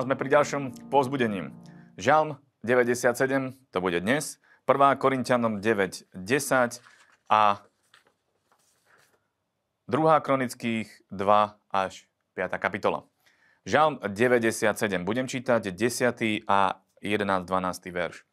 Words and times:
a 0.00 0.08
sme 0.08 0.16
pri 0.16 0.32
ďalšom 0.32 0.88
povzbudení. 0.88 1.52
Žalm 2.00 2.40
97, 2.64 3.52
to 3.68 3.78
bude 3.84 4.00
dnes, 4.00 4.40
1. 4.64 4.96
Korintianom 4.96 5.60
9, 5.60 6.16
10 6.16 6.80
a 7.28 7.60
2. 9.84 10.24
Kronických 10.24 10.88
2 11.12 11.20
až 11.68 12.08
5. 12.32 12.56
kapitola. 12.56 13.04
Žalm 13.68 14.00
97. 14.00 14.72
Budem 15.04 15.28
čítať 15.28 15.68
10. 15.68 16.48
a 16.48 16.80
11. 17.04 17.44
12. 17.44 17.92
verš. 17.92 18.24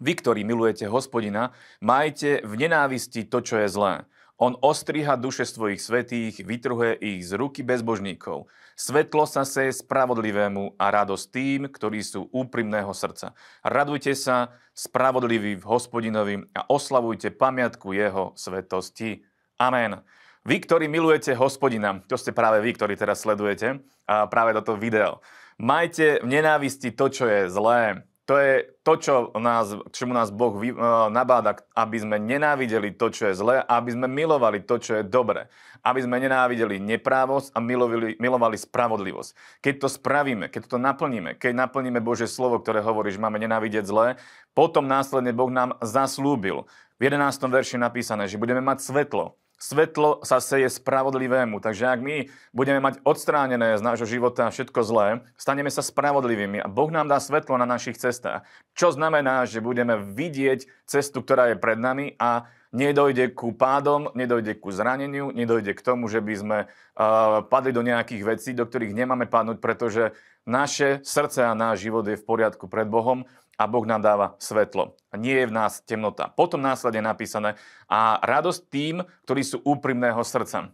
Vy, 0.00 0.12
ktorí 0.24 0.40
milujete 0.40 0.88
hospodina, 0.88 1.52
majte 1.84 2.40
v 2.48 2.64
nenávisti 2.64 3.28
to, 3.28 3.44
čo 3.44 3.60
je 3.60 3.68
zlé. 3.68 4.08
On 4.38 4.54
ostriha 4.54 5.18
duše 5.18 5.42
svojich 5.42 5.82
svetých, 5.82 6.46
vytrhuje 6.46 6.94
ich 7.02 7.26
z 7.26 7.34
ruky 7.34 7.66
bezbožníkov. 7.66 8.46
Svetlo 8.78 9.26
sa 9.26 9.42
seje 9.42 9.74
spravodlivému 9.74 10.78
a 10.78 10.94
radosť 10.94 11.24
tým, 11.34 11.60
ktorí 11.66 11.98
sú 12.06 12.30
úprimného 12.30 12.94
srdca. 12.94 13.34
Radujte 13.66 14.14
sa 14.14 14.54
spravodlivý 14.78 15.58
v 15.58 15.64
hospodinovi 15.66 16.34
a 16.54 16.70
oslavujte 16.70 17.34
pamiatku 17.34 17.90
jeho 17.90 18.30
svetosti. 18.38 19.26
Amen. 19.58 20.06
Vy, 20.46 20.62
ktorí 20.62 20.86
milujete 20.86 21.34
hospodina, 21.34 21.98
to 22.06 22.14
ste 22.14 22.30
práve 22.30 22.62
vy, 22.62 22.78
ktorí 22.78 22.94
teraz 22.94 23.26
sledujete 23.26 23.82
a 24.06 24.30
práve 24.30 24.54
toto 24.54 24.78
video, 24.78 25.18
majte 25.58 26.22
v 26.22 26.30
nenávisti 26.30 26.94
to, 26.94 27.10
čo 27.10 27.26
je 27.26 27.50
zlé. 27.50 28.06
To 28.28 28.36
je 28.36 28.60
to, 28.84 28.92
čo 29.00 29.14
nás, 29.40 29.72
čomu 29.88 30.12
nás 30.12 30.28
Boh 30.28 30.52
vy, 30.52 30.76
uh, 30.76 31.08
nabáda, 31.08 31.64
aby 31.72 31.96
sme 31.96 32.20
nenávideli 32.20 32.92
to, 32.92 33.08
čo 33.08 33.32
je 33.32 33.34
zlé, 33.40 33.64
aby 33.64 33.96
sme 33.96 34.04
milovali 34.04 34.60
to, 34.68 34.76
čo 34.76 35.00
je 35.00 35.08
dobré. 35.08 35.48
Aby 35.80 36.04
sme 36.04 36.20
nenávideli 36.20 36.76
neprávosť 36.76 37.56
a 37.56 37.58
milovali, 37.64 38.20
milovali 38.20 38.60
spravodlivosť. 38.60 39.64
Keď 39.64 39.74
to 39.80 39.88
spravíme, 39.88 40.52
keď 40.52 40.68
to 40.68 40.76
naplníme, 40.76 41.40
keď 41.40 41.56
naplníme 41.56 42.04
Bože 42.04 42.28
slovo, 42.28 42.60
ktoré 42.60 42.84
hovorí, 42.84 43.08
že 43.16 43.22
máme 43.22 43.40
nenávidieť 43.40 43.88
zlé, 43.88 44.20
potom 44.52 44.84
následne 44.84 45.32
Boh 45.32 45.48
nám 45.48 45.80
zaslúbil. 45.80 46.68
V 47.00 47.02
11. 47.08 47.32
verši 47.48 47.80
napísané, 47.80 48.28
že 48.28 48.36
budeme 48.36 48.60
mať 48.60 48.84
svetlo, 48.84 49.40
Svetlo 49.58 50.22
sa 50.22 50.38
seje 50.38 50.70
spravodlivému, 50.70 51.58
takže 51.58 51.90
ak 51.90 51.98
my 51.98 52.30
budeme 52.54 52.78
mať 52.78 53.02
odstránené 53.02 53.74
z 53.74 53.82
nášho 53.82 54.06
života 54.06 54.46
všetko 54.54 54.80
zlé, 54.86 55.26
staneme 55.34 55.66
sa 55.66 55.82
spravodlivými 55.82 56.62
a 56.62 56.70
Boh 56.70 56.86
nám 56.94 57.10
dá 57.10 57.18
svetlo 57.18 57.58
na 57.58 57.66
našich 57.66 57.98
cestách. 57.98 58.46
Čo 58.78 58.94
znamená, 58.94 59.42
že 59.50 59.58
budeme 59.58 59.98
vidieť 59.98 60.86
cestu, 60.86 61.26
ktorá 61.26 61.50
je 61.50 61.58
pred 61.58 61.74
nami 61.74 62.14
a 62.22 62.46
nedojde 62.72 63.32
ku 63.32 63.56
pádom, 63.56 64.12
nedojde 64.12 64.60
ku 64.60 64.68
zraneniu, 64.68 65.32
nedojde 65.32 65.72
k 65.72 65.84
tomu, 65.84 66.08
že 66.08 66.20
by 66.20 66.34
sme 66.36 66.58
uh, 66.64 67.44
padli 67.48 67.72
do 67.72 67.80
nejakých 67.80 68.22
vecí, 68.24 68.50
do 68.52 68.68
ktorých 68.68 68.92
nemáme 68.92 69.24
padnúť, 69.24 69.58
pretože 69.60 70.12
naše 70.48 71.00
srdce 71.04 71.44
a 71.44 71.56
náš 71.56 71.84
život 71.84 72.04
je 72.08 72.16
v 72.16 72.24
poriadku 72.24 72.68
pred 72.68 72.88
Bohom 72.88 73.24
a 73.58 73.64
Boh 73.66 73.84
nám 73.84 74.00
dáva 74.00 74.26
svetlo. 74.38 74.94
Nie 75.18 75.44
je 75.44 75.50
v 75.50 75.56
nás 75.56 75.82
temnota. 75.82 76.30
Potom 76.30 76.62
následne 76.62 77.02
napísané 77.04 77.58
a 77.90 78.16
radosť 78.22 78.60
tým, 78.70 79.02
ktorí 79.26 79.42
sú 79.42 79.58
úprimného 79.66 80.22
srdca. 80.22 80.70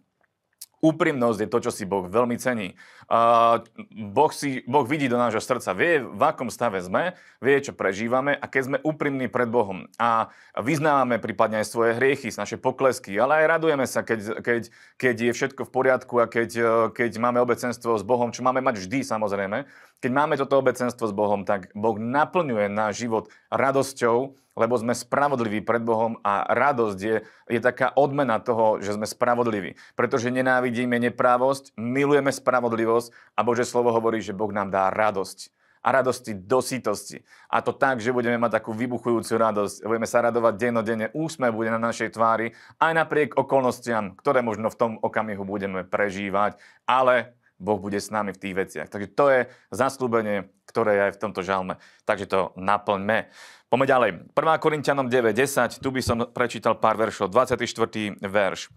Úprimnosť 0.85 1.39
je 1.41 1.49
to, 1.49 1.59
čo 1.65 1.71
si 1.73 1.89
Boh 1.89 2.05
veľmi 2.05 2.37
cení. 2.37 2.77
Uh, 3.09 3.65
boh, 4.13 4.29
si, 4.29 4.61
boh 4.69 4.85
vidí 4.85 5.09
do 5.09 5.17
nášho 5.17 5.41
srdca, 5.41 5.73
vie, 5.73 6.05
v 6.05 6.23
akom 6.25 6.53
stave 6.53 6.77
sme, 6.85 7.17
vie, 7.41 7.57
čo 7.65 7.73
prežívame 7.73 8.37
a 8.37 8.45
keď 8.45 8.63
sme 8.69 8.79
úprimní 8.85 9.33
pred 9.33 9.49
Bohom 9.49 9.89
a 9.97 10.29
vyznávame 10.61 11.17
prípadne 11.17 11.65
aj 11.65 11.73
svoje 11.73 11.97
hriechy, 11.97 12.29
naše 12.37 12.61
poklesky, 12.61 13.17
ale 13.17 13.45
aj 13.45 13.57
radujeme 13.57 13.87
sa, 13.89 14.05
keď, 14.05 14.45
keď, 14.45 14.63
keď 15.01 15.17
je 15.25 15.33
všetko 15.33 15.63
v 15.65 15.73
poriadku 15.73 16.15
a 16.21 16.29
keď, 16.29 16.51
keď 16.93 17.11
máme 17.17 17.41
obecenstvo 17.41 17.97
s 17.97 18.05
Bohom, 18.05 18.29
čo 18.29 18.45
máme 18.45 18.61
mať 18.61 18.85
vždy 18.85 19.01
samozrejme. 19.05 19.65
Keď 20.05 20.13
máme 20.13 20.37
toto 20.37 20.61
obecenstvo 20.61 21.09
s 21.09 21.17
Bohom, 21.17 21.49
tak 21.49 21.73
Boh 21.73 21.97
naplňuje 21.97 22.69
náš 22.69 23.09
život 23.09 23.33
radosťou, 23.49 24.37
lebo 24.53 24.75
sme 24.77 24.93
spravodliví 24.93 25.65
pred 25.65 25.81
Bohom 25.81 26.21
a 26.21 26.45
radosť 26.45 26.99
je, 27.01 27.25
je 27.49 27.61
taká 27.65 27.89
odmena 27.97 28.37
toho, 28.37 28.85
že 28.85 29.01
sme 29.01 29.09
spravodliví. 29.09 29.81
Pretože 29.97 30.29
nenávidíme 30.29 31.01
neprávosť, 31.09 31.73
milujeme 31.81 32.29
spravodlivosť 32.29 33.17
a 33.33 33.41
Bože 33.49 33.65
slovo 33.65 33.97
hovorí, 33.97 34.21
že 34.21 34.37
Boh 34.37 34.53
nám 34.53 34.69
dá 34.69 34.93
radosť. 34.93 35.49
A 35.81 35.97
radosti 35.97 36.37
do 36.37 36.61
sítosti. 36.61 37.25
A 37.49 37.65
to 37.65 37.73
tak, 37.73 38.05
že 38.05 38.13
budeme 38.13 38.37
mať 38.37 38.61
takú 38.61 38.77
vybuchujúcu 38.77 39.33
radosť, 39.41 39.89
budeme 39.89 40.09
sa 40.09 40.21
radovať 40.21 40.53
dennodenne, 40.61 41.17
úsmev 41.17 41.57
bude 41.57 41.73
na 41.73 41.81
našej 41.81 42.13
tvári, 42.13 42.53
aj 42.77 42.93
napriek 42.93 43.41
okolnostiam, 43.41 44.13
ktoré 44.21 44.45
možno 44.45 44.69
v 44.69 44.77
tom 44.77 44.93
okamihu 45.01 45.49
budeme 45.49 45.81
prežívať, 45.81 46.61
ale 46.85 47.41
Boh 47.59 47.79
bude 47.79 48.03
s 48.03 48.11
nami 48.11 48.35
v 48.35 48.41
tých 48.41 48.55
veciach. 48.55 48.89
Takže 48.91 49.09
to 49.15 49.25
je 49.31 49.41
zaslúbenie, 49.71 50.51
ktoré 50.67 50.91
je 50.99 51.03
aj 51.11 51.13
v 51.15 51.23
tomto 51.23 51.41
žalme. 51.47 51.79
Takže 52.05 52.27
to 52.27 52.41
naplňme. 52.59 53.31
Poďme 53.71 53.87
ďalej. 53.87 54.11
1. 54.35 54.65
Korintianom 54.65 55.07
9.10, 55.11 55.83
tu 55.83 55.89
by 55.91 56.01
som 56.03 56.17
prečítal 56.31 56.79
pár 56.79 56.99
veršov. 56.99 57.31
24. 57.31 58.23
verš 58.23 58.71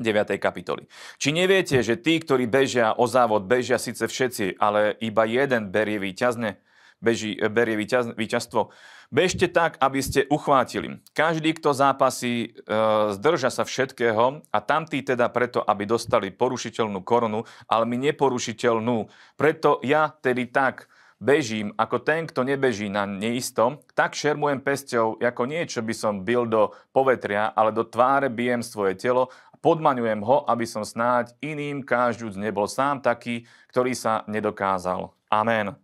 9. 0.00 0.42
kapitoly. 0.42 0.90
Či 1.22 1.30
neviete, 1.30 1.78
že 1.84 1.94
tí, 1.94 2.18
ktorí 2.18 2.50
bežia 2.50 2.96
o 2.98 3.06
závod, 3.06 3.46
bežia 3.46 3.78
síce 3.78 4.08
všetci, 4.10 4.58
ale 4.58 4.98
iba 4.98 5.22
jeden 5.22 5.70
berie 5.70 6.02
víťazne, 6.02 6.58
beží, 7.04 7.36
berie 7.52 7.76
víťaz, 7.76 8.16
víťazstvo. 8.16 8.72
Bežte 9.12 9.46
tak, 9.52 9.76
aby 9.78 10.00
ste 10.00 10.24
uchvátili. 10.26 10.98
Každý, 11.12 11.54
kto 11.60 11.76
zápasí, 11.76 12.56
e, 12.56 12.72
zdrža 13.14 13.52
sa 13.52 13.62
všetkého 13.68 14.42
a 14.48 14.58
tamtí 14.64 15.04
teda 15.04 15.28
preto, 15.28 15.60
aby 15.60 15.84
dostali 15.84 16.32
porušiteľnú 16.32 17.04
korunu, 17.04 17.44
ale 17.68 17.84
my 17.84 18.10
neporušiteľnú. 18.10 19.06
Preto 19.36 19.78
ja 19.84 20.08
tedy 20.08 20.48
tak 20.48 20.88
bežím 21.20 21.70
ako 21.78 22.02
ten, 22.02 22.26
kto 22.26 22.42
nebeží 22.42 22.90
na 22.90 23.06
neisto, 23.06 23.84
tak 23.94 24.18
šermujem 24.18 24.60
pesťou, 24.60 25.20
ako 25.20 25.42
niečo 25.46 25.80
by 25.84 25.94
som 25.94 26.24
bil 26.26 26.48
do 26.48 26.74
povetria, 26.90 27.54
ale 27.54 27.70
do 27.70 27.86
tváre 27.86 28.32
bijem 28.32 28.60
svoje 28.66 28.98
telo 28.98 29.30
a 29.52 29.56
podmaňujem 29.56 30.20
ho, 30.26 30.42
aby 30.48 30.66
som 30.66 30.82
snáď 30.82 31.32
iným 31.38 31.86
každúc 31.86 32.34
nebol 32.34 32.66
sám 32.66 32.98
taký, 32.98 33.46
ktorý 33.70 33.94
sa 33.94 34.26
nedokázal. 34.26 35.14
Amen. 35.30 35.83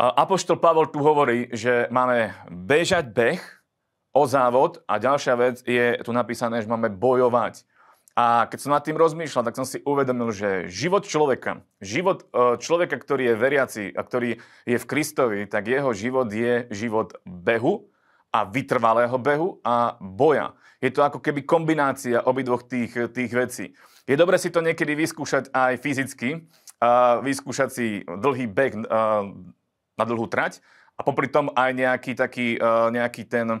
Apoštol 0.00 0.56
Pavol 0.56 0.88
tu 0.88 1.04
hovorí, 1.04 1.52
že 1.52 1.84
máme 1.92 2.32
bežať 2.48 3.12
beh 3.12 3.42
o 4.16 4.24
závod 4.24 4.80
a 4.88 4.96
ďalšia 4.96 5.34
vec 5.36 5.60
je 5.60 6.00
tu 6.00 6.16
napísané, 6.16 6.64
že 6.64 6.72
máme 6.72 6.88
bojovať. 6.88 7.68
A 8.16 8.48
keď 8.48 8.58
som 8.64 8.72
nad 8.72 8.80
tým 8.80 8.96
rozmýšľal, 8.96 9.44
tak 9.44 9.60
som 9.60 9.68
si 9.68 9.84
uvedomil, 9.84 10.32
že 10.32 10.72
život 10.72 11.04
človeka, 11.04 11.60
život 11.84 12.24
e, 12.32 12.56
človeka, 12.56 12.96
ktorý 12.96 13.28
je 13.28 13.40
veriaci 13.44 13.84
a 13.92 14.00
ktorý 14.00 14.40
je 14.64 14.76
v 14.80 14.88
Kristovi, 14.88 15.44
tak 15.44 15.68
jeho 15.68 15.92
život 15.92 16.32
je 16.32 16.64
život 16.72 17.20
behu 17.28 17.84
a 18.32 18.48
vytrvalého 18.48 19.20
behu 19.20 19.60
a 19.60 20.00
boja. 20.00 20.56
Je 20.80 20.88
to 20.88 21.04
ako 21.04 21.20
keby 21.20 21.44
kombinácia 21.44 22.24
obidvoch 22.24 22.64
tých, 22.64 23.12
tých 23.12 23.32
vecí. 23.36 23.76
Je 24.08 24.16
dobre 24.16 24.40
si 24.40 24.48
to 24.48 24.64
niekedy 24.64 24.96
vyskúšať 24.96 25.52
aj 25.52 25.76
fyzicky, 25.76 26.48
vyskúšať 27.20 27.68
si 27.68 27.86
dlhý 28.08 28.48
beh 28.48 28.74
na 30.00 30.08
dlhú 30.08 30.24
trať 30.24 30.64
a 30.96 31.04
popri 31.04 31.28
tom 31.28 31.52
aj 31.52 31.70
nejaký 31.76 32.12
taký, 32.16 32.56
uh, 32.56 32.88
nejaký 32.88 33.28
ten 33.28 33.60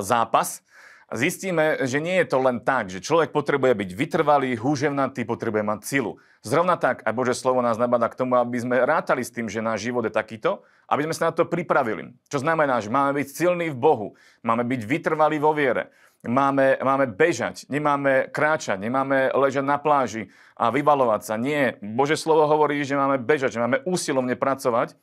zápas, 0.00 0.64
zistíme, 1.12 1.84
že 1.84 2.00
nie 2.00 2.16
je 2.24 2.26
to 2.32 2.40
len 2.40 2.64
tak, 2.64 2.88
že 2.88 3.04
človek 3.04 3.30
potrebuje 3.30 3.76
byť 3.76 3.90
vytrvalý, 3.92 4.56
húževnatý, 4.56 5.28
potrebuje 5.28 5.64
mať 5.64 5.80
silu. 5.84 6.16
Zrovna 6.40 6.80
tak 6.80 7.04
aj 7.04 7.12
Bože 7.12 7.36
slovo 7.36 7.60
nás 7.60 7.76
nabada 7.76 8.08
k 8.08 8.18
tomu, 8.18 8.34
aby 8.40 8.58
sme 8.58 8.80
rátali 8.82 9.22
s 9.22 9.30
tým, 9.30 9.46
že 9.46 9.62
náš 9.62 9.86
život 9.86 10.02
je 10.08 10.12
takýto, 10.12 10.64
aby 10.88 11.06
sme 11.06 11.14
sa 11.14 11.30
na 11.30 11.32
to 11.36 11.46
pripravili. 11.46 12.16
Čo 12.32 12.42
znamená, 12.42 12.80
že 12.82 12.90
máme 12.90 13.14
byť 13.22 13.28
silní 13.28 13.70
v 13.70 13.78
Bohu, 13.78 14.08
máme 14.42 14.66
byť 14.66 14.80
vytrvalí 14.82 15.38
vo 15.38 15.54
viere, 15.54 15.92
máme, 16.26 16.80
máme 16.82 17.06
bežať, 17.12 17.68
nemáme 17.68 18.32
kráčať, 18.32 18.80
nemáme 18.80 19.30
ležať 19.36 19.64
na 19.64 19.78
pláži 19.78 20.32
a 20.58 20.72
vyvalovať 20.72 21.20
sa. 21.22 21.34
Nie. 21.38 21.78
Bože 21.78 22.18
slovo 22.18 22.48
hovorí, 22.48 22.82
že 22.82 22.98
máme 22.98 23.20
bežať, 23.22 23.54
že 23.54 23.62
máme 23.62 23.84
úsilovne 23.86 24.34
pracovať 24.34 24.98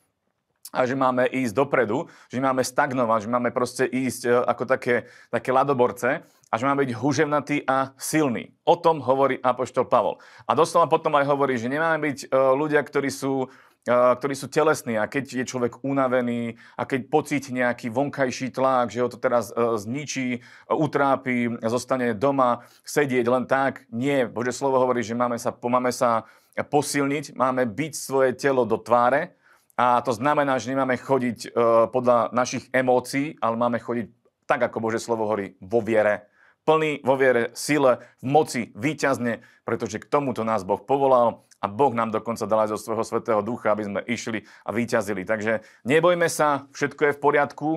a 0.70 0.86
že 0.86 0.94
máme 0.94 1.26
ísť 1.26 1.54
dopredu, 1.54 2.06
že 2.30 2.38
máme 2.38 2.62
stagnovať, 2.62 3.26
že 3.26 3.30
máme 3.30 3.50
proste 3.50 3.84
ísť 3.86 4.22
e, 4.26 4.30
ako 4.30 4.64
také, 4.66 5.10
také 5.28 5.50
ladoborce 5.50 6.22
a 6.22 6.54
že 6.54 6.66
máme 6.66 6.86
byť 6.86 6.94
huževnatý 6.94 7.56
a 7.66 7.94
silný. 7.98 8.54
O 8.62 8.78
tom 8.78 9.02
hovorí 9.02 9.38
Apoštol 9.42 9.90
Pavol. 9.90 10.22
A 10.46 10.54
doslova 10.54 10.86
potom 10.86 11.14
aj 11.18 11.26
hovorí, 11.26 11.58
že 11.58 11.70
nemáme 11.70 11.98
byť 11.98 12.18
e, 12.24 12.26
ľudia, 12.54 12.78
ktorí 12.86 13.10
sú 13.10 13.50
e, 13.82 13.90
ktorí 13.90 14.34
sú 14.38 14.46
telesní 14.46 14.94
a 14.94 15.10
keď 15.10 15.42
je 15.42 15.50
človek 15.50 15.82
unavený 15.82 16.54
a 16.78 16.86
keď 16.86 17.10
pocíti 17.10 17.50
nejaký 17.50 17.90
vonkajší 17.90 18.54
tlak, 18.54 18.94
že 18.94 19.02
ho 19.02 19.10
to 19.10 19.18
teraz 19.18 19.50
zničí, 19.56 20.38
utrápi, 20.70 21.58
zostane 21.66 22.14
doma 22.14 22.62
sedieť 22.86 23.26
len 23.26 23.44
tak. 23.50 23.90
Nie, 23.90 24.30
Bože 24.30 24.54
slovo 24.54 24.78
hovorí, 24.78 25.02
že 25.02 25.18
máme 25.18 25.34
sa, 25.40 25.50
máme 25.50 25.90
sa 25.90 26.28
posilniť, 26.54 27.34
máme 27.34 27.64
byť 27.66 27.92
svoje 27.96 28.30
telo 28.36 28.68
do 28.68 28.76
tváre, 28.76 29.39
a 29.80 30.04
to 30.04 30.12
znamená, 30.12 30.60
že 30.60 30.76
nemáme 30.76 31.00
chodiť 31.00 31.38
e, 31.40 31.48
podľa 31.88 32.36
našich 32.36 32.68
emócií, 32.68 33.40
ale 33.40 33.56
máme 33.56 33.80
chodiť 33.80 34.12
tak, 34.44 34.60
ako 34.60 34.76
Bože 34.76 35.00
slovo 35.00 35.24
hovorí, 35.24 35.56
vo 35.56 35.80
viere. 35.80 36.28
Plný 36.68 37.00
vo 37.00 37.16
viere, 37.16 37.48
sile, 37.56 38.04
v 38.20 38.26
moci, 38.28 38.62
výťazne, 38.76 39.40
pretože 39.64 39.96
k 39.96 40.04
tomuto 40.04 40.44
nás 40.44 40.68
Boh 40.68 40.84
povolal 40.84 41.48
a 41.64 41.64
Boh 41.64 41.96
nám 41.96 42.12
dokonca 42.12 42.44
dal 42.44 42.68
aj 42.68 42.76
zo 42.76 42.92
svojho 42.92 43.08
svetého 43.08 43.40
ducha, 43.40 43.72
aby 43.72 43.88
sme 43.88 44.00
išli 44.04 44.44
a 44.68 44.68
vyťazili. 44.68 45.24
Takže 45.24 45.64
nebojme 45.88 46.28
sa, 46.28 46.68
všetko 46.76 47.00
je 47.00 47.16
v 47.16 47.22
poriadku, 47.24 47.68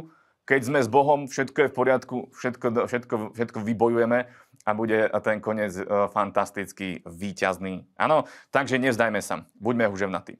keď 0.44 0.60
sme 0.60 0.80
s 0.84 0.92
Bohom, 0.92 1.32
všetko 1.32 1.56
je 1.56 1.70
v 1.72 1.76
poriadku, 1.76 2.18
všetko, 2.36 2.68
všetko, 2.84 3.16
všetko 3.32 3.58
vybojujeme 3.64 4.20
a 4.68 4.70
bude 4.76 5.08
ten 5.24 5.40
koniec 5.40 5.72
e, 5.80 5.88
fantastický, 6.12 7.00
výťazný. 7.08 7.88
Áno, 7.96 8.28
takže 8.52 8.76
nevzdajme 8.76 9.24
sa, 9.24 9.48
buďme 9.56 9.88
huževnatí. 9.88 10.36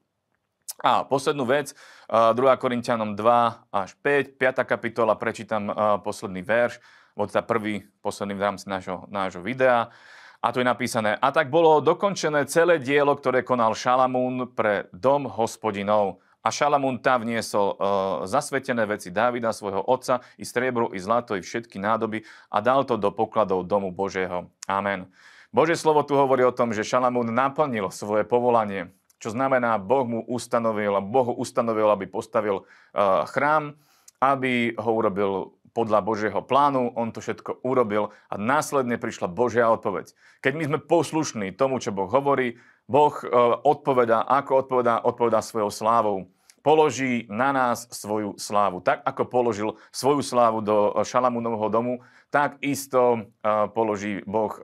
A 0.82 1.06
poslednú 1.06 1.46
vec, 1.46 1.78
2. 2.10 2.34
E, 2.34 2.58
Korintianom 2.58 3.14
2 3.14 3.70
až 3.70 3.94
5, 4.02 4.40
5. 4.40 4.66
kapitola, 4.66 5.14
prečítam 5.14 5.70
posledný 6.02 6.42
verš, 6.42 6.82
od 7.14 7.30
teda 7.30 7.46
prvý, 7.46 7.86
posledný 8.02 8.34
v 8.34 8.42
rámci 8.42 8.66
nášho, 8.66 9.06
nášho 9.10 9.42
videa. 9.46 9.94
A 10.44 10.52
tu 10.52 10.60
je 10.60 10.68
napísané, 10.68 11.16
a 11.16 11.32
tak 11.32 11.48
bolo 11.48 11.80
dokončené 11.80 12.44
celé 12.52 12.76
dielo, 12.76 13.16
ktoré 13.16 13.48
konal 13.48 13.72
Šalamún 13.80 14.52
pre 14.52 14.92
dom 14.92 15.24
hospodinov. 15.24 16.20
A 16.44 16.52
Šalamún 16.52 17.00
tam 17.00 17.24
vniesol 17.24 17.72
e, 17.72 17.76
zasvetené 18.28 18.84
veci 18.84 19.08
Dávida, 19.08 19.56
svojho 19.56 19.80
otca, 19.88 20.20
i 20.36 20.44
striebro, 20.44 20.92
i 20.92 21.00
zlato, 21.00 21.40
i 21.40 21.42
všetky 21.46 21.80
nádoby 21.80 22.28
a 22.52 22.60
dal 22.60 22.84
to 22.84 23.00
do 23.00 23.16
pokladov 23.16 23.64
domu 23.64 23.96
Božieho. 23.96 24.52
Amen. 24.68 25.08
Božie 25.56 25.80
slovo 25.80 26.04
tu 26.04 26.20
hovorí 26.20 26.44
o 26.44 26.52
tom, 26.52 26.76
že 26.76 26.84
Šalamún 26.84 27.32
naplnil 27.32 27.88
svoje 27.88 28.28
povolanie, 28.28 28.92
čo 29.24 29.32
znamená, 29.32 29.80
Boh 29.80 30.04
mu 30.04 30.20
ustanovil, 30.28 31.00
Boh 31.00 31.32
ho 31.32 31.34
ustanovil, 31.40 31.88
aby 31.88 32.12
postavil 32.12 32.60
e, 32.60 32.64
chrám, 33.32 33.80
aby 34.20 34.76
ho 34.76 34.92
urobil 34.92 35.32
podľa 35.72 36.04
Božieho 36.04 36.42
plánu, 36.44 36.92
on 37.00 37.16
to 37.16 37.24
všetko 37.24 37.64
urobil 37.64 38.12
a 38.28 38.36
následne 38.36 39.00
prišla 39.00 39.32
Božia 39.32 39.72
odpoveď. 39.72 40.12
Keď 40.44 40.54
my 40.54 40.64
sme 40.68 40.80
poslušní 40.84 41.56
tomu, 41.56 41.80
čo 41.80 41.96
Boh 41.96 42.12
hovorí, 42.12 42.60
Boh 42.84 43.16
e, 43.24 43.32
odpoveda, 43.64 44.28
ako 44.28 44.68
odpovedá, 44.68 45.00
odpovedá 45.08 45.40
svojou 45.40 45.72
slávou. 45.72 46.28
Položí 46.64 47.28
na 47.28 47.52
nás 47.52 47.92
svoju 47.92 48.40
slávu. 48.40 48.80
Tak, 48.80 49.04
ako 49.04 49.24
položil 49.28 49.70
svoju 49.92 50.24
slávu 50.24 50.64
do 50.64 50.96
Šalamúnovho 51.04 51.68
domu, 51.68 52.00
tak 52.32 52.56
isto 52.64 53.20
e, 53.20 53.22
položí 53.76 54.24
Boh 54.24 54.56
e, 54.56 54.62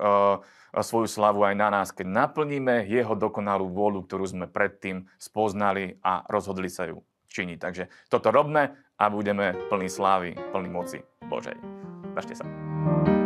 svoju 0.80 1.12
slávu 1.12 1.44
aj 1.44 1.56
na 1.60 1.68
nás, 1.68 1.92
keď 1.92 2.07
naplníme 2.07 2.88
jeho 2.88 3.19
dokonalú 3.19 3.68
vôľu, 3.68 4.07
ktorú 4.07 4.25
sme 4.25 4.46
predtým 4.48 5.12
spoznali 5.19 6.00
a 6.00 6.24
rozhodli 6.31 6.72
sa 6.72 6.88
ju 6.88 7.04
činiť. 7.30 7.57
Takže 7.60 7.84
toto 8.07 8.31
robme 8.31 8.80
a 8.95 9.06
budeme 9.12 9.54
plní 9.68 9.92
slávy, 9.92 10.40
plní 10.56 10.69
moci 10.72 10.98
Božej. 11.28 11.60
Držte 12.16 12.40
sa. 12.40 13.19